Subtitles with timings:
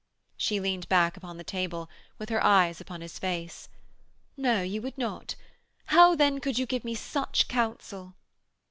[0.35, 3.69] She leaned back upon the table with her eyes upon his face.
[4.35, 5.35] 'No you would not.
[5.93, 8.15] How then could you give me such counsel?'